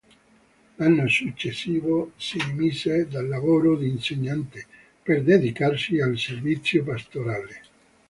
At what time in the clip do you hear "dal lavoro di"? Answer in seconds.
3.07-3.87